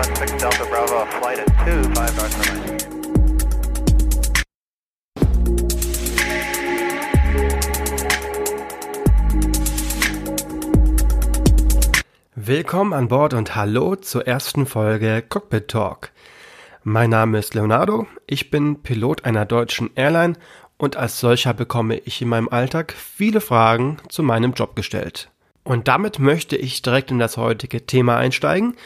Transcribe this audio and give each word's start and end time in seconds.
316 0.00 0.38
Delta 0.38 0.64
Bravo, 0.64 1.04
flight 1.18 1.40
at 1.40 1.50
25 1.66 2.16
North 2.16 2.86
Willkommen 12.34 12.94
an 12.94 13.08
Bord 13.08 13.34
und 13.34 13.54
hallo 13.54 13.94
zur 13.96 14.26
ersten 14.26 14.64
Folge 14.64 15.22
Cockpit 15.28 15.68
Talk. 15.68 16.12
Mein 16.82 17.10
Name 17.10 17.38
ist 17.38 17.52
Leonardo, 17.54 18.06
ich 18.26 18.50
bin 18.50 18.82
Pilot 18.82 19.26
einer 19.26 19.44
deutschen 19.44 19.90
Airline 19.96 20.36
und 20.78 20.96
als 20.96 21.20
solcher 21.20 21.52
bekomme 21.52 21.98
ich 21.98 22.22
in 22.22 22.28
meinem 22.28 22.48
Alltag 22.48 22.94
viele 22.94 23.42
Fragen 23.42 23.98
zu 24.08 24.22
meinem 24.22 24.54
Job 24.54 24.76
gestellt. 24.76 25.30
Und 25.62 25.88
damit 25.88 26.18
möchte 26.18 26.56
ich 26.56 26.80
direkt 26.80 27.10
in 27.10 27.18
das 27.18 27.36
heutige 27.36 27.84
Thema 27.84 28.16
einsteigen, 28.16 28.76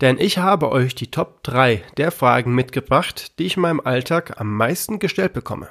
denn 0.00 0.18
ich 0.18 0.38
habe 0.38 0.70
euch 0.70 0.94
die 0.94 1.10
Top 1.10 1.42
3 1.42 1.82
der 1.96 2.10
Fragen 2.10 2.54
mitgebracht, 2.54 3.38
die 3.38 3.46
ich 3.46 3.56
in 3.56 3.62
meinem 3.62 3.80
Alltag 3.80 4.40
am 4.40 4.56
meisten 4.56 4.98
gestellt 4.98 5.32
bekomme. 5.32 5.68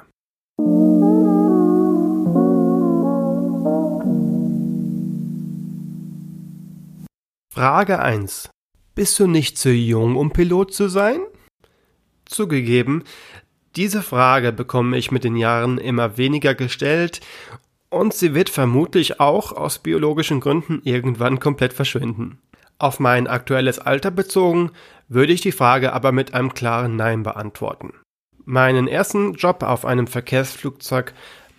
Frage 7.52 7.98
1. 7.98 8.50
Bist 8.94 9.18
du 9.18 9.26
nicht 9.26 9.58
zu 9.58 9.70
jung, 9.70 10.16
um 10.16 10.32
Pilot 10.32 10.72
zu 10.72 10.88
sein? 10.88 11.20
Zugegeben, 12.24 13.04
diese 13.76 14.02
Frage 14.02 14.52
bekomme 14.52 14.96
ich 14.96 15.10
mit 15.10 15.24
den 15.24 15.36
Jahren 15.36 15.78
immer 15.78 16.16
weniger 16.16 16.54
gestellt 16.54 17.20
und 17.88 18.14
sie 18.14 18.34
wird 18.34 18.50
vermutlich 18.50 19.20
auch 19.20 19.52
aus 19.52 19.80
biologischen 19.80 20.40
Gründen 20.40 20.80
irgendwann 20.84 21.40
komplett 21.40 21.72
verschwinden. 21.72 22.38
Auf 22.80 22.98
mein 22.98 23.26
aktuelles 23.26 23.78
Alter 23.78 24.10
bezogen 24.10 24.70
würde 25.06 25.34
ich 25.34 25.42
die 25.42 25.52
Frage 25.52 25.92
aber 25.92 26.12
mit 26.12 26.32
einem 26.32 26.54
klaren 26.54 26.96
Nein 26.96 27.22
beantworten. 27.22 27.92
Meinen 28.46 28.88
ersten 28.88 29.34
Job 29.34 29.62
auf 29.62 29.84
einem 29.84 30.06
Verkehrsflugzeug, 30.06 31.12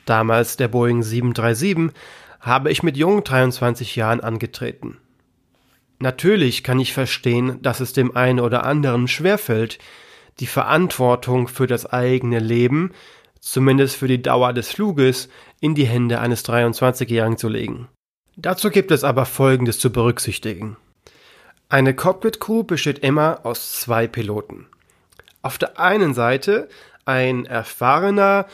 damals 0.05 0.57
der 0.57 0.67
Boeing 0.67 1.03
737, 1.03 1.95
habe 2.39 2.71
ich 2.71 2.81
mit 2.81 2.97
jungen 2.97 3.23
23 3.23 3.95
Jahren 3.95 4.19
angetreten. 4.19 4.97
Natürlich 5.99 6.63
kann 6.63 6.79
ich 6.79 6.91
verstehen, 6.91 7.61
dass 7.61 7.81
es 7.81 7.93
dem 7.93 8.17
einen 8.17 8.39
oder 8.39 8.65
anderen 8.65 9.07
schwerfällt, 9.07 9.77
die 10.39 10.47
Verantwortung 10.47 11.47
für 11.47 11.67
das 11.67 11.85
eigene 11.85 12.39
Leben, 12.39 12.93
zumindest 13.39 13.95
für 13.95 14.07
die 14.07 14.23
Dauer 14.23 14.53
des 14.53 14.71
Fluges, 14.71 15.29
in 15.59 15.75
die 15.75 15.85
Hände 15.85 16.19
eines 16.19 16.43
23-Jährigen 16.45 17.37
zu 17.37 17.47
legen. 17.47 17.89
Dazu 18.37 18.71
gibt 18.71 18.89
es 18.89 19.03
aber 19.03 19.25
Folgendes 19.25 19.77
zu 19.77 19.91
berücksichtigen. 19.91 20.77
Eine 21.71 21.95
Cockpit-Crew 21.95 22.63
besteht 22.63 22.99
immer 22.99 23.45
aus 23.45 23.79
zwei 23.79 24.05
Piloten. 24.05 24.67
Auf 25.41 25.57
der 25.57 25.79
einen 25.79 26.13
Seite 26.13 26.67
ein 27.05 27.45
erfahrener 27.45 28.45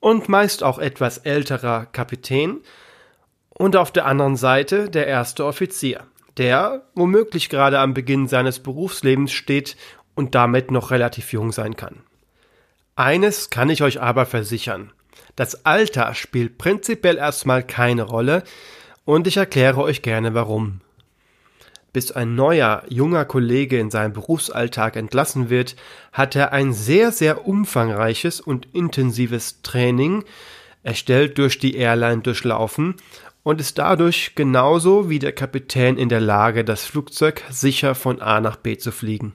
und 0.00 0.28
meist 0.28 0.64
auch 0.64 0.80
etwas 0.80 1.18
älterer 1.18 1.86
Kapitän 1.86 2.58
und 3.50 3.76
auf 3.76 3.92
der 3.92 4.06
anderen 4.06 4.34
Seite 4.34 4.90
der 4.90 5.06
erste 5.06 5.44
Offizier, 5.44 6.00
der 6.36 6.82
womöglich 6.96 7.48
gerade 7.48 7.78
am 7.78 7.94
Beginn 7.94 8.26
seines 8.26 8.58
Berufslebens 8.58 9.30
steht 9.30 9.76
und 10.16 10.34
damit 10.34 10.72
noch 10.72 10.90
relativ 10.90 11.32
jung 11.32 11.52
sein 11.52 11.76
kann. 11.76 12.00
Eines 12.96 13.50
kann 13.50 13.70
ich 13.70 13.84
euch 13.84 14.00
aber 14.00 14.26
versichern. 14.26 14.92
Das 15.36 15.64
Alter 15.64 16.12
spielt 16.14 16.58
prinzipiell 16.58 17.18
erstmal 17.18 17.62
keine 17.62 18.02
Rolle 18.02 18.42
und 19.04 19.28
ich 19.28 19.36
erkläre 19.36 19.80
euch 19.80 20.02
gerne 20.02 20.34
warum. 20.34 20.80
Bis 21.92 22.12
ein 22.12 22.34
neuer, 22.34 22.82
junger 22.88 23.24
Kollege 23.24 23.78
in 23.78 23.90
seinem 23.90 24.12
Berufsalltag 24.12 24.96
entlassen 24.96 25.48
wird, 25.48 25.76
hat 26.12 26.36
er 26.36 26.52
ein 26.52 26.72
sehr, 26.72 27.12
sehr 27.12 27.46
umfangreiches 27.46 28.40
und 28.40 28.66
intensives 28.74 29.62
Training 29.62 30.24
erstellt 30.82 31.38
durch 31.38 31.58
die 31.58 31.76
Airline 31.76 32.22
durchlaufen 32.22 32.96
und 33.42 33.60
ist 33.60 33.78
dadurch 33.78 34.34
genauso 34.34 35.08
wie 35.08 35.18
der 35.18 35.32
Kapitän 35.32 35.96
in 35.96 36.08
der 36.08 36.20
Lage, 36.20 36.64
das 36.64 36.84
Flugzeug 36.84 37.42
sicher 37.50 37.94
von 37.94 38.20
A 38.20 38.40
nach 38.40 38.56
B 38.56 38.76
zu 38.76 38.92
fliegen. 38.92 39.32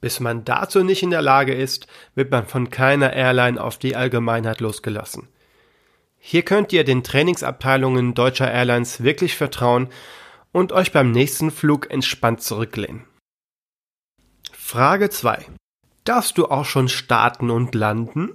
Bis 0.00 0.20
man 0.20 0.44
dazu 0.44 0.84
nicht 0.84 1.02
in 1.02 1.10
der 1.10 1.22
Lage 1.22 1.54
ist, 1.54 1.86
wird 2.14 2.30
man 2.30 2.46
von 2.46 2.70
keiner 2.70 3.12
Airline 3.12 3.60
auf 3.60 3.78
die 3.78 3.96
Allgemeinheit 3.96 4.60
losgelassen. 4.60 5.28
Hier 6.18 6.42
könnt 6.42 6.72
ihr 6.72 6.84
den 6.84 7.02
Trainingsabteilungen 7.02 8.14
deutscher 8.14 8.50
Airlines 8.50 9.02
wirklich 9.02 9.36
vertrauen 9.36 9.88
und 10.56 10.72
euch 10.72 10.90
beim 10.90 11.12
nächsten 11.12 11.50
Flug 11.50 11.90
entspannt 11.90 12.40
zurücklehnen. 12.40 13.04
Frage 14.50 15.10
2. 15.10 15.44
Darfst 16.04 16.38
du 16.38 16.46
auch 16.46 16.64
schon 16.64 16.88
starten 16.88 17.50
und 17.50 17.74
landen? 17.74 18.30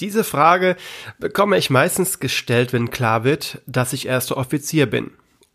Diese 0.00 0.22
Frage 0.22 0.76
bekomme 1.18 1.56
ich 1.56 1.70
meistens 1.70 2.20
gestellt, 2.20 2.74
wenn 2.74 2.90
klar 2.90 3.24
wird, 3.24 3.62
dass 3.66 3.94
ich 3.94 4.06
erster 4.06 4.36
Offizier 4.36 4.84
bin, 4.84 5.12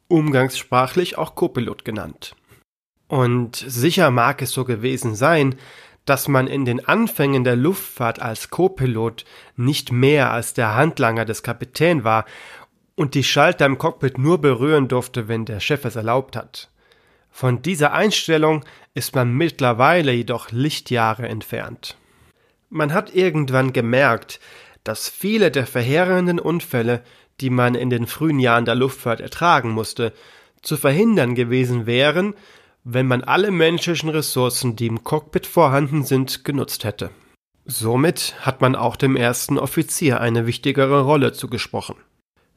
umgangssprachlich 0.07 1.19
auch 1.19 1.35
Copilot 1.35 1.85
genannt. 1.85 2.35
Und 3.07 3.57
sicher 3.57 4.09
mag 4.09 4.41
es 4.41 4.49
so 4.49 4.65
gewesen 4.65 5.13
sein, 5.13 5.55
dass 6.05 6.27
man 6.27 6.47
in 6.47 6.65
den 6.65 6.83
Anfängen 6.87 7.43
der 7.43 7.55
Luftfahrt 7.55 8.19
als 8.19 8.49
Co-Pilot 8.49 9.25
nicht 9.55 9.91
mehr 9.91 10.31
als 10.31 10.55
der 10.55 10.73
Handlanger 10.73 11.25
des 11.25 11.43
Kapitän 11.43 12.03
war 12.03 12.25
und 12.99 13.15
die 13.15 13.23
Schalter 13.23 13.65
im 13.65 13.77
Cockpit 13.77 14.17
nur 14.17 14.41
berühren 14.41 14.89
durfte, 14.89 15.29
wenn 15.29 15.45
der 15.45 15.61
Chef 15.61 15.85
es 15.85 15.95
erlaubt 15.95 16.35
hat. 16.35 16.69
Von 17.31 17.61
dieser 17.61 17.93
Einstellung 17.93 18.65
ist 18.93 19.15
man 19.15 19.31
mittlerweile 19.31 20.11
jedoch 20.11 20.51
Lichtjahre 20.51 21.29
entfernt. 21.29 21.95
Man 22.69 22.93
hat 22.93 23.15
irgendwann 23.15 23.71
gemerkt, 23.71 24.41
dass 24.83 25.07
viele 25.07 25.49
der 25.49 25.65
verheerenden 25.65 26.39
Unfälle, 26.39 27.01
die 27.39 27.49
man 27.49 27.73
in 27.73 27.89
den 27.89 28.05
frühen 28.05 28.37
Jahren 28.37 28.65
der 28.65 28.75
Luftfahrt 28.75 29.21
ertragen 29.21 29.69
musste, 29.69 30.11
zu 30.61 30.75
verhindern 30.75 31.35
gewesen 31.35 31.85
wären, 31.85 32.33
wenn 32.83 33.07
man 33.07 33.23
alle 33.23 33.51
menschlichen 33.51 34.09
Ressourcen, 34.09 34.75
die 34.75 34.87
im 34.87 35.05
Cockpit 35.05 35.47
vorhanden 35.47 36.03
sind, 36.03 36.43
genutzt 36.43 36.83
hätte. 36.83 37.11
Somit 37.63 38.35
hat 38.41 38.59
man 38.59 38.75
auch 38.75 38.97
dem 38.97 39.15
ersten 39.15 39.57
Offizier 39.57 40.19
eine 40.19 40.47
wichtigere 40.47 40.99
Rolle 41.03 41.31
zugesprochen. 41.31 41.95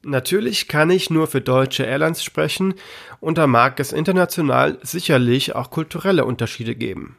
Natürlich 0.04 0.66
kann 0.66 0.90
ich 0.90 1.10
nur 1.10 1.28
für 1.28 1.40
deutsche 1.40 1.84
Airlines 1.84 2.24
sprechen 2.24 2.74
und 3.20 3.38
da 3.38 3.46
mag 3.46 3.78
es 3.78 3.92
international 3.92 4.78
sicherlich 4.82 5.54
auch 5.54 5.70
kulturelle 5.70 6.24
Unterschiede 6.24 6.74
geben. 6.74 7.16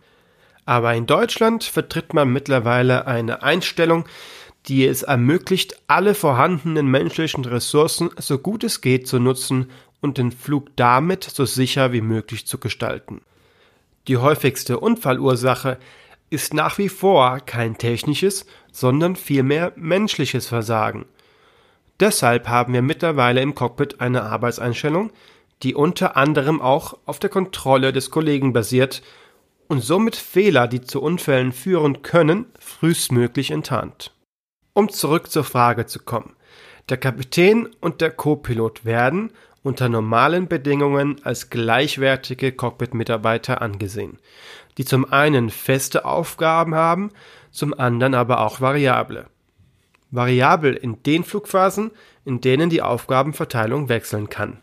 Aber 0.66 0.94
in 0.94 1.06
Deutschland 1.06 1.64
vertritt 1.64 2.14
man 2.14 2.32
mittlerweile 2.32 3.08
eine 3.08 3.42
Einstellung, 3.42 4.06
die 4.68 4.86
es 4.86 5.04
ermöglicht, 5.04 5.82
alle 5.88 6.14
vorhandenen 6.14 6.88
menschlichen 6.88 7.46
Ressourcen 7.46 8.10
so 8.18 8.38
gut 8.38 8.64
es 8.64 8.82
geht 8.82 9.08
zu 9.08 9.20
nutzen 9.20 9.70
und 10.02 10.18
den 10.18 10.32
Flug 10.32 10.76
damit 10.76 11.24
so 11.24 11.46
sicher 11.46 11.94
wie 11.94 12.02
möglich 12.02 12.48
zu 12.48 12.58
gestalten. 12.58 13.22
Die 14.10 14.18
häufigste 14.18 14.80
Unfallursache 14.80 15.78
ist 16.30 16.54
nach 16.54 16.78
wie 16.78 16.90
vor 16.90 17.40
kein 17.40 17.78
technisches, 17.78 18.46
sondern 18.72 19.16
vielmehr 19.16 19.72
menschliches 19.76 20.48
Versagen. 20.48 21.06
Deshalb 22.00 22.48
haben 22.48 22.74
wir 22.74 22.82
mittlerweile 22.82 23.42
im 23.42 23.56
Cockpit 23.56 24.02
eine 24.02 24.24
Arbeitseinstellung, 24.24 25.12
die 25.62 25.76
unter 25.76 26.18
anderem 26.18 26.62
auch 26.62 26.98
auf 27.06 27.20
der 27.20 27.30
Kontrolle 27.30 27.94
des 27.94 28.10
Kollegen 28.12 28.54
basiert 28.54 29.02
und 29.68 29.82
somit 29.82 30.16
Fehler, 30.16 30.68
die 30.68 30.82
zu 30.82 31.02
Unfällen 31.02 31.52
führen 31.52 32.02
können, 32.02 32.46
frühestmöglich 32.60 33.52
enttarnt. 33.52 34.12
Um 34.74 34.90
zurück 34.90 35.32
zur 35.32 35.44
Frage 35.44 35.86
zu 35.86 36.00
kommen. 36.00 36.36
Der 36.90 36.98
Kapitän 36.98 37.70
und 37.80 38.02
der 38.02 38.12
Co-Pilot 38.12 38.84
werden 38.84 39.32
unter 39.62 39.88
normalen 39.88 40.48
Bedingungen 40.48 41.24
als 41.24 41.50
gleichwertige 41.50 42.52
Cockpit-Mitarbeiter 42.52 43.62
angesehen, 43.62 44.20
die 44.78 44.84
zum 44.84 45.12
einen 45.12 45.50
feste 45.50 46.04
Aufgaben 46.04 46.76
haben, 46.76 47.12
zum 47.52 47.74
anderen 47.74 48.16
aber 48.16 48.42
auch 48.42 48.60
variable. 48.60 49.28
Variabel 50.14 50.74
in 50.76 51.02
den 51.04 51.24
Flugphasen, 51.24 51.92
in 52.24 52.40
denen 52.40 52.70
die 52.70 52.82
Aufgabenverteilung 52.82 53.90
wechseln 53.90 54.30
kann. 54.30 54.60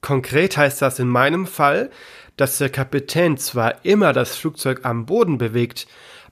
Konkret 0.00 0.56
heißt 0.56 0.82
das 0.82 0.98
in 0.98 1.08
meinem 1.08 1.46
Fall, 1.46 1.90
dass 2.36 2.58
der 2.58 2.70
Kapitän 2.70 3.38
zwar 3.38 3.84
immer 3.84 4.12
das 4.12 4.36
Flugzeug 4.36 4.80
am 4.84 5.06
Boden 5.06 5.38
bewegt, 5.38 5.86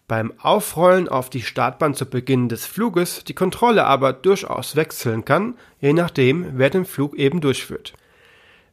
beim 0.06 0.32
Aufrollen 0.38 1.08
auf 1.08 1.31
die 1.31 1.43
Startbahn 1.43 1.94
zu 1.94 2.06
Beginn 2.06 2.49
des 2.49 2.66
Fluges 2.66 3.25
die 3.25 3.34
Kontrolle 3.34 3.84
aber 3.84 4.12
durchaus 4.12 4.76
wechseln 4.76 5.25
kann, 5.25 5.55
je 5.81 5.93
nachdem, 5.93 6.58
wer 6.58 6.70
den 6.70 6.84
Flug 6.84 7.17
eben 7.17 7.40
durchführt. 7.40 7.94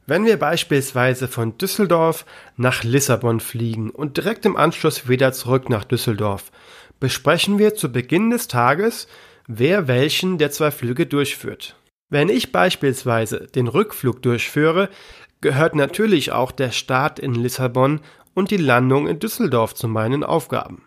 Wenn 0.07 0.25
wir 0.25 0.37
beispielsweise 0.37 1.27
von 1.27 1.57
Düsseldorf 1.57 2.25
nach 2.57 2.83
Lissabon 2.83 3.39
fliegen 3.39 3.91
und 3.91 4.17
direkt 4.17 4.45
im 4.45 4.57
Anschluss 4.57 5.07
wieder 5.07 5.31
zurück 5.31 5.69
nach 5.69 5.85
Düsseldorf, 5.85 6.51
besprechen 6.99 7.59
wir 7.59 7.75
zu 7.75 7.91
Beginn 7.91 8.29
des 8.29 8.47
Tages, 8.47 9.07
wer 9.47 9.87
welchen 9.87 10.37
der 10.37 10.51
zwei 10.51 10.71
Flüge 10.71 11.05
durchführt. 11.05 11.75
Wenn 12.09 12.29
ich 12.29 12.51
beispielsweise 12.51 13.47
den 13.47 13.67
Rückflug 13.67 14.21
durchführe, 14.21 14.89
gehört 15.39 15.75
natürlich 15.75 16.31
auch 16.31 16.51
der 16.51 16.71
Start 16.71 17.19
in 17.19 17.33
Lissabon 17.33 18.01
und 18.33 18.51
die 18.51 18.57
Landung 18.57 19.07
in 19.07 19.19
Düsseldorf 19.19 19.73
zu 19.75 19.87
meinen 19.87 20.23
Aufgaben. 20.23 20.83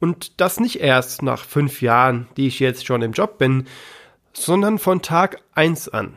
Und 0.00 0.40
das 0.40 0.60
nicht 0.60 0.80
erst 0.80 1.22
nach 1.22 1.44
fünf 1.44 1.80
Jahren, 1.80 2.28
die 2.36 2.46
ich 2.46 2.60
jetzt 2.60 2.86
schon 2.86 3.02
im 3.02 3.12
Job 3.12 3.38
bin, 3.38 3.66
sondern 4.32 4.78
von 4.78 5.02
Tag 5.02 5.40
eins 5.54 5.88
an. 5.88 6.16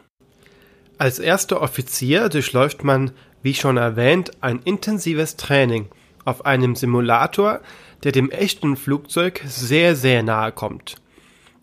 Als 0.97 1.19
erster 1.19 1.61
Offizier 1.61 2.27
durchläuft 2.27 2.83
man, 2.83 3.11
wie 3.41 3.53
schon 3.53 3.77
erwähnt, 3.77 4.31
ein 4.41 4.59
intensives 4.59 5.37
Training 5.37 5.87
auf 6.25 6.45
einem 6.45 6.75
Simulator, 6.75 7.61
der 8.03 8.11
dem 8.11 8.29
echten 8.31 8.75
Flugzeug 8.75 9.41
sehr, 9.45 9.95
sehr 9.95 10.23
nahe 10.23 10.51
kommt. 10.51 10.95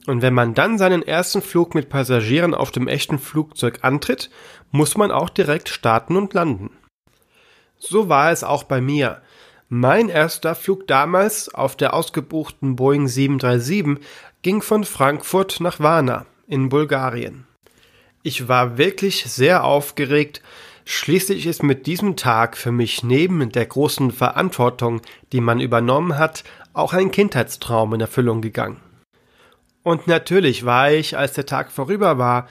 Und 0.06 0.22
wenn 0.22 0.34
man 0.34 0.54
dann 0.54 0.78
seinen 0.78 1.02
ersten 1.02 1.42
Flug 1.42 1.74
mit 1.74 1.88
Passagieren 1.88 2.54
auf 2.54 2.70
dem 2.70 2.86
echten 2.86 3.18
Flugzeug 3.18 3.80
antritt, 3.82 4.30
muss 4.70 4.96
man 4.96 5.10
auch 5.10 5.28
direkt 5.28 5.68
starten 5.68 6.16
und 6.16 6.32
landen. 6.32 6.70
So 7.78 8.08
war 8.08 8.30
es 8.30 8.44
auch 8.44 8.64
bei 8.64 8.80
mir. 8.80 9.20
Mein 9.68 10.08
erster 10.08 10.54
Flug 10.54 10.86
damals 10.86 11.52
auf 11.52 11.76
der 11.76 11.92
ausgebuchten 11.92 12.76
Boeing 12.76 13.08
737 13.08 14.04
ging 14.42 14.62
von 14.62 14.84
Frankfurt 14.84 15.60
nach 15.60 15.80
Varna 15.80 16.24
in 16.46 16.68
Bulgarien. 16.68 17.46
Ich 18.22 18.48
war 18.48 18.78
wirklich 18.78 19.24
sehr 19.24 19.64
aufgeregt, 19.64 20.40
schließlich 20.84 21.46
ist 21.46 21.64
mit 21.64 21.86
diesem 21.86 22.14
Tag 22.16 22.56
für 22.56 22.70
mich 22.70 23.02
neben 23.02 23.50
der 23.50 23.66
großen 23.66 24.12
Verantwortung, 24.12 25.02
die 25.32 25.40
man 25.40 25.60
übernommen 25.60 26.16
hat, 26.16 26.44
auch 26.72 26.92
ein 26.92 27.10
Kindheitstraum 27.10 27.94
in 27.94 28.00
Erfüllung 28.00 28.40
gegangen. 28.40 28.80
Und 29.86 30.08
natürlich 30.08 30.66
war 30.66 30.90
ich, 30.90 31.16
als 31.16 31.34
der 31.34 31.46
Tag 31.46 31.70
vorüber 31.70 32.18
war 32.18 32.48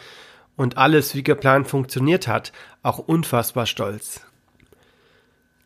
und 0.55 0.77
alles 0.77 1.15
wie 1.15 1.21
geplant 1.21 1.67
funktioniert 1.67 2.29
hat, 2.29 2.53
auch 2.81 2.97
unfassbar 2.97 3.65
stolz. 3.65 4.21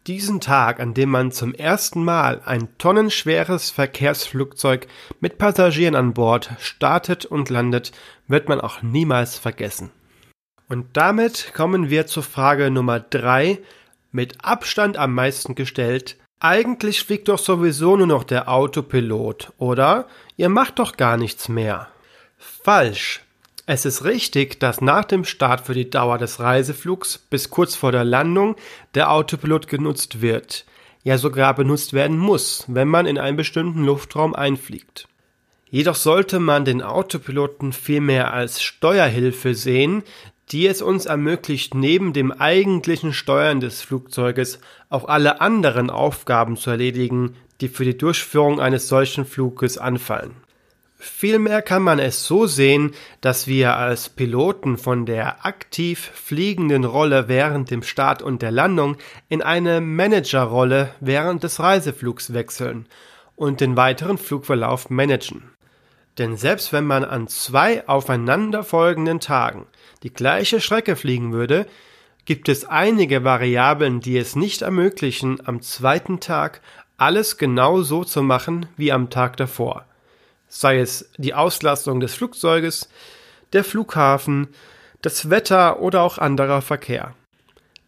Diesen 0.08 0.42
Tag, 0.42 0.80
an 0.80 0.96
dem 0.96 1.12
man 1.12 1.32
zum 1.32 1.54
ersten 1.54 2.04
Mal 2.04 2.42
ein 2.44 2.76
tonnenschweres 2.80 3.70
Verkehrsflugzeug 3.70 4.88
mit 5.20 5.38
Passagieren 5.38 5.94
an 5.94 6.16
Bord 6.16 6.50
startet 6.58 7.26
und 7.26 7.52
landet, 7.52 7.92
wird 8.28 8.50
man 8.50 8.60
auch 8.62 8.82
niemals 8.82 9.38
vergessen. 9.38 9.92
Und 10.70 10.98
damit 10.98 11.54
kommen 11.54 11.92
wir 11.92 12.08
zur 12.08 12.24
Frage 12.24 12.72
Nummer 12.72 13.00
drei, 13.00 13.60
mit 14.12 14.44
Abstand 14.44 14.98
am 14.98 15.14
meisten 15.14 15.54
gestellt. 15.54 16.18
Eigentlich 16.42 17.04
fliegt 17.04 17.28
doch 17.28 17.38
sowieso 17.38 17.98
nur 17.98 18.08
noch 18.08 18.24
der 18.24 18.48
Autopilot, 18.48 19.52
oder? 19.58 20.08
Ihr 20.38 20.48
macht 20.48 20.80
doch 20.80 20.96
gar 20.96 21.18
nichts 21.18 21.50
mehr. 21.50 21.90
Falsch. 22.38 23.26
Es 23.66 23.86
ist 23.86 24.06
richtig, 24.06 24.58
dass 24.60 24.80
nach 24.80 25.04
dem 25.04 25.26
Start 25.26 25.62
für 25.62 25.74
die 25.74 25.90
Dauer 25.90 26.18
des 26.18 26.40
Reiseflugs 26.40 27.18
bis 27.18 27.50
kurz 27.50 27.76
vor 27.76 27.92
der 27.92 28.06
Landung 28.06 28.56
der 28.96 29.12
Autopilot 29.12 29.68
genutzt 29.68 30.22
wird, 30.22 30.66
ja 31.04 31.18
sogar 31.18 31.54
benutzt 31.56 31.92
werden 31.92 32.18
muss, 32.18 32.64
wenn 32.68 32.88
man 32.88 33.06
in 33.06 33.18
einen 33.18 33.38
bestimmten 33.38 33.84
Luftraum 33.86 34.34
einfliegt. 34.34 35.10
Jedoch 35.70 35.96
sollte 35.96 36.40
man 36.40 36.66
den 36.66 36.82
Autopiloten 36.82 37.74
vielmehr 37.74 38.34
als 38.34 38.64
Steuerhilfe 38.64 39.54
sehen, 39.54 40.04
die 40.52 40.68
es 40.68 40.82
uns 40.82 41.06
ermöglicht, 41.06 41.76
neben 41.76 42.14
dem 42.14 42.32
eigentlichen 42.32 43.14
Steuern 43.14 43.60
des 43.60 43.82
Flugzeuges 43.82 44.60
auch 44.90 45.08
alle 45.08 45.42
anderen 45.42 45.90
Aufgaben 45.90 46.58
zu 46.58 46.72
erledigen, 46.72 47.36
die 47.62 47.68
für 47.68 47.86
die 47.86 47.98
Durchführung 47.98 48.60
eines 48.60 48.88
solchen 48.88 49.26
Fluges 49.26 49.78
anfallen. 49.78 50.32
Vielmehr 51.02 51.62
kann 51.62 51.82
man 51.82 51.98
es 51.98 52.26
so 52.26 52.46
sehen, 52.46 52.92
dass 53.22 53.48
wir 53.48 53.78
als 53.78 54.10
Piloten 54.10 54.78
von 54.78 55.06
der 55.06 55.46
aktiv 55.46 56.12
fliegenden 56.14 56.84
Rolle 56.84 57.30
während 57.30 57.72
dem 57.72 57.84
Start 57.84 58.22
und 58.22 58.42
der 58.42 58.52
Landung 58.52 58.98
in 59.30 59.42
eine 59.42 59.80
Managerrolle 59.80 60.94
während 61.00 61.44
des 61.44 61.62
Reiseflugs 61.62 62.34
wechseln 62.34 62.86
und 63.38 63.62
den 63.62 63.78
weiteren 63.78 64.18
Flugverlauf 64.18 64.90
managen. 64.90 65.44
Denn 66.18 66.36
selbst 66.36 66.74
wenn 66.74 66.86
man 66.86 67.06
an 67.06 67.28
zwei 67.28 67.88
aufeinanderfolgenden 67.88 69.20
Tagen 69.20 69.68
die 70.04 70.14
gleiche 70.14 70.60
Strecke 70.60 70.96
fliegen 70.96 71.32
würde, 71.32 71.66
gibt 72.26 72.50
es 72.50 72.66
einige 72.66 73.24
Variablen, 73.24 74.02
die 74.02 74.18
es 74.18 74.36
nicht 74.36 74.62
ermöglichen, 74.62 75.46
am 75.46 75.62
zweiten 75.62 76.20
Tag 76.20 76.62
alles 76.98 77.38
genau 77.38 77.82
so 77.82 78.04
zu 78.04 78.22
machen 78.22 78.66
wie 78.76 78.92
am 78.92 79.10
Tag 79.10 79.38
davor 79.38 79.86
sei 80.50 80.80
es 80.80 81.10
die 81.18 81.34
Auslastung 81.34 82.00
des 82.00 82.16
Flugzeuges, 82.16 82.90
der 83.54 83.64
Flughafen, 83.64 84.50
das 85.02 85.30
Wetter 85.30 85.80
oder 85.80 86.02
auch 86.02 86.18
anderer 86.18 86.62
Verkehr. 86.62 87.14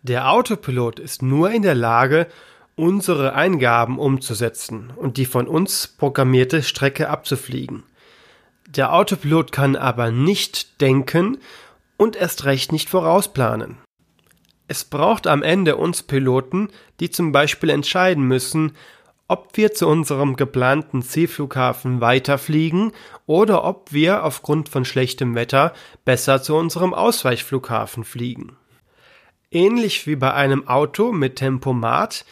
Der 0.04 0.32
Autopilot 0.32 1.00
ist 1.00 1.22
nur 1.22 1.52
in 1.52 1.64
der 1.64 1.76
Lage, 1.76 2.28
unsere 2.76 3.34
Eingaben 3.34 4.00
umzusetzen 4.00 4.92
und 4.96 5.18
die 5.18 5.26
von 5.26 5.48
uns 5.48 5.88
programmierte 5.88 6.64
Strecke 6.64 7.10
abzufliegen. 7.10 7.84
Der 8.76 8.94
Autopilot 8.94 9.52
kann 9.52 9.76
aber 9.76 10.12
nicht 10.12 10.80
denken 10.80 11.40
und 11.98 12.16
erst 12.16 12.46
recht 12.46 12.72
nicht 12.72 12.90
vorausplanen. 12.90 13.80
Es 14.70 14.86
braucht 14.86 15.28
am 15.28 15.44
Ende 15.44 15.76
uns 15.76 16.04
Piloten, 16.04 16.70
die 17.02 17.10
zum 17.10 17.34
Beispiel 17.34 17.70
entscheiden 17.70 18.24
müssen, 18.24 18.78
ob 19.28 19.58
wir 19.58 19.74
zu 19.74 19.90
unserem 19.90 20.38
geplanten 20.38 21.02
Zielflughafen 21.02 22.00
weiterfliegen 22.00 22.94
oder 23.26 23.66
ob 23.66 23.92
wir 23.92 24.24
aufgrund 24.24 24.70
von 24.70 24.86
schlechtem 24.86 25.36
Wetter 25.36 25.74
besser 26.06 26.42
zu 26.42 26.56
unserem 26.56 26.94
Ausweichflughafen 26.94 28.06
fliegen. 28.06 28.56
Ähnlich 29.52 30.08
wie 30.08 30.16
bei 30.16 30.34
einem 30.34 30.70
Auto 30.70 31.12
mit 31.12 31.36
Tempomat, 31.36 32.24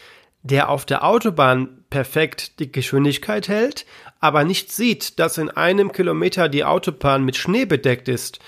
der 0.43 0.69
auf 0.69 0.85
der 0.85 1.03
Autobahn 1.03 1.78
perfekt 1.89 2.59
die 2.59 2.71
Geschwindigkeit 2.71 3.47
hält, 3.47 3.85
aber 4.19 4.43
nicht 4.43 4.71
sieht, 4.71 5.19
dass 5.19 5.37
in 5.37 5.49
einem 5.49 5.91
Kilometer 5.91 6.49
die 6.49 6.63
Autobahn 6.63 7.23
mit 7.23 7.35
Schnee 7.35 7.65
bedeckt 7.65 8.07
ist 8.07 8.39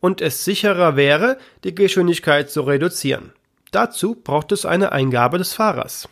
und 0.00 0.20
es 0.20 0.44
sicherer 0.44 0.96
wäre, 0.96 1.38
die 1.64 1.74
Geschwindigkeit 1.74 2.50
zu 2.50 2.62
reduzieren. 2.62 3.32
Dazu 3.72 4.14
braucht 4.14 4.52
es 4.52 4.64
eine 4.64 4.92
Eingabe 4.92 5.38
des 5.38 5.52
Fahrers. 5.52 6.08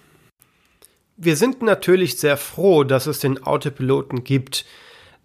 Wir 1.16 1.36
sind 1.36 1.62
natürlich 1.62 2.18
sehr 2.18 2.36
froh, 2.36 2.82
dass 2.82 3.06
es 3.06 3.20
den 3.20 3.42
Autopiloten 3.44 4.24
gibt, 4.24 4.64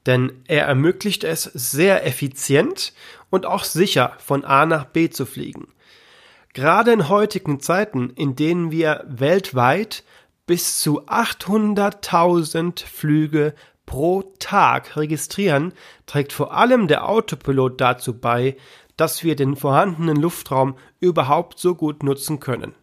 denn 0.05 0.31
er 0.47 0.65
ermöglicht 0.65 1.23
es 1.23 1.43
sehr 1.43 2.05
effizient 2.05 2.93
und 3.29 3.45
auch 3.45 3.63
sicher 3.63 4.13
von 4.19 4.45
A 4.45 4.65
nach 4.65 4.85
B 4.85 5.09
zu 5.09 5.25
fliegen. 5.25 5.67
Gerade 6.53 6.91
in 6.91 7.09
heutigen 7.09 7.59
Zeiten, 7.59 8.11
in 8.11 8.35
denen 8.35 8.71
wir 8.71 9.03
weltweit 9.07 10.03
bis 10.49 10.79
zu 10.79 11.05
800.000 11.05 12.83
Flüge 12.83 13.53
pro 13.85 14.23
Tag 14.39 14.97
registrieren, 14.97 15.73
trägt 16.07 16.33
vor 16.33 16.55
allem 16.55 16.87
der 16.87 17.07
Autopilot 17.07 17.79
dazu 17.79 18.19
bei, 18.19 18.57
dass 18.97 19.23
wir 19.23 19.35
den 19.35 19.55
vorhandenen 19.55 20.17
Luftraum 20.17 20.75
überhaupt 20.99 21.59
so 21.59 21.75
gut 21.75 22.01
nutzen 22.01 22.39
können. 22.39 22.73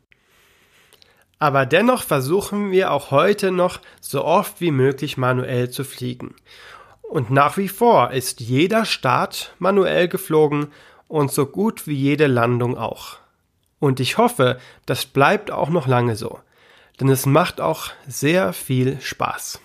Aber 1.41 1.67
dennoch 1.67 2.05
versuchen 2.05 2.71
wir 2.71 2.93
auch 2.93 3.11
heute 3.11 3.51
noch 3.51 3.81
so 4.01 4.25
oft 4.25 4.61
wie 4.61 4.71
möglich 4.71 5.17
manuell 5.17 5.69
zu 5.69 5.83
fliegen. 5.83 6.37
Und 7.03 7.33
nach 7.33 7.57
wie 7.57 7.69
vor 7.69 8.13
ist 8.13 8.39
jeder 8.39 8.85
Start 8.85 9.57
manuell 9.59 10.07
geflogen 10.07 10.69
und 11.09 11.33
so 11.33 11.47
gut 11.47 11.89
wie 11.89 11.97
jede 11.97 12.29
Landung 12.29 12.79
auch. 12.79 13.17
Und 13.81 13.99
ich 13.99 14.19
hoffe, 14.19 14.61
das 14.87 15.05
bleibt 15.05 15.51
auch 15.51 15.69
noch 15.69 15.89
lange 15.89 16.15
so, 16.15 16.39
denn 17.01 17.09
es 17.09 17.27
macht 17.27 17.61
auch 17.61 17.91
sehr 18.07 18.53
viel 18.53 19.01
Spaß. 19.01 19.59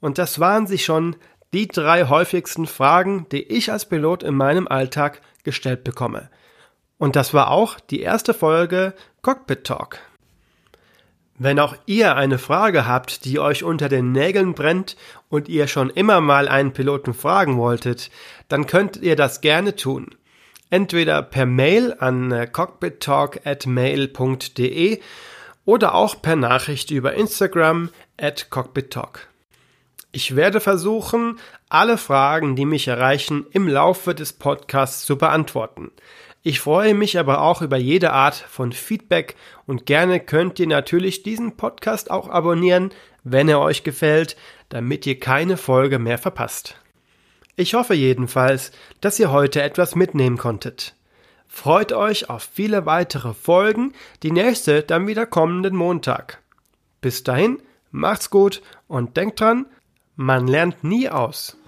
Und 0.00 0.18
das 0.18 0.40
waren 0.40 0.66
sie 0.66 0.78
schon 0.78 1.14
die 1.52 1.68
drei 1.68 2.06
häufigsten 2.06 2.66
Fragen, 2.66 3.26
die 3.30 3.42
ich 3.42 3.70
als 3.72 3.86
Pilot 3.86 4.22
in 4.22 4.34
meinem 4.34 4.68
Alltag 4.68 5.20
gestellt 5.44 5.84
bekomme. 5.84 6.30
Und 6.98 7.16
das 7.16 7.34
war 7.34 7.50
auch 7.50 7.80
die 7.80 8.00
erste 8.00 8.34
Folge 8.34 8.94
Cockpit 9.22 9.64
Talk. 9.64 9.98
Wenn 11.38 11.58
auch 11.58 11.74
ihr 11.86 12.16
eine 12.16 12.36
Frage 12.36 12.86
habt, 12.86 13.24
die 13.24 13.38
euch 13.38 13.64
unter 13.64 13.88
den 13.88 14.12
Nägeln 14.12 14.52
brennt 14.52 14.98
und 15.30 15.48
ihr 15.48 15.68
schon 15.68 15.88
immer 15.88 16.20
mal 16.20 16.48
einen 16.48 16.74
Piloten 16.74 17.14
fragen 17.14 17.56
wolltet, 17.56 18.10
dann 18.48 18.66
könnt 18.66 18.98
ihr 18.98 19.16
das 19.16 19.40
gerne 19.40 19.74
tun. 19.74 20.14
Entweder 20.68 21.22
per 21.22 21.46
Mail 21.46 21.96
an 21.98 22.52
cockpittalk@mail.de 22.52 25.00
oder 25.70 25.94
auch 25.94 26.20
per 26.20 26.34
Nachricht 26.34 26.90
über 26.90 27.14
Instagram 27.14 27.90
at 28.20 28.50
cockpittalk. 28.50 29.28
Ich 30.10 30.34
werde 30.34 30.58
versuchen, 30.58 31.38
alle 31.68 31.96
Fragen, 31.96 32.56
die 32.56 32.64
mich 32.64 32.88
erreichen, 32.88 33.46
im 33.52 33.68
Laufe 33.68 34.12
des 34.12 34.32
Podcasts 34.32 35.06
zu 35.06 35.16
beantworten. 35.16 35.92
Ich 36.42 36.58
freue 36.58 36.94
mich 36.94 37.20
aber 37.20 37.40
auch 37.42 37.62
über 37.62 37.76
jede 37.76 38.12
Art 38.12 38.34
von 38.34 38.72
Feedback 38.72 39.36
und 39.64 39.86
gerne 39.86 40.18
könnt 40.18 40.58
ihr 40.58 40.66
natürlich 40.66 41.22
diesen 41.22 41.56
Podcast 41.56 42.10
auch 42.10 42.28
abonnieren, 42.28 42.90
wenn 43.22 43.48
er 43.48 43.60
euch 43.60 43.84
gefällt, 43.84 44.36
damit 44.70 45.06
ihr 45.06 45.20
keine 45.20 45.56
Folge 45.56 46.00
mehr 46.00 46.18
verpasst. 46.18 46.74
Ich 47.54 47.74
hoffe 47.74 47.94
jedenfalls, 47.94 48.72
dass 49.00 49.20
ihr 49.20 49.30
heute 49.30 49.62
etwas 49.62 49.94
mitnehmen 49.94 50.36
konntet. 50.36 50.96
Freut 51.52 51.92
euch 51.92 52.30
auf 52.30 52.48
viele 52.54 52.86
weitere 52.86 53.34
Folgen, 53.34 53.92
die 54.22 54.30
nächste 54.30 54.82
dann 54.82 55.08
wieder 55.08 55.26
kommenden 55.26 55.76
Montag. 55.76 56.40
Bis 57.02 57.22
dahin, 57.24 57.60
macht's 57.90 58.30
gut 58.30 58.62
und 58.86 59.16
denkt 59.16 59.40
dran, 59.40 59.66
man 60.14 60.46
lernt 60.46 60.84
nie 60.84 61.10
aus. 61.10 61.58